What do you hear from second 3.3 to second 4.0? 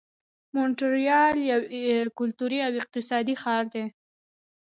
ښار دی.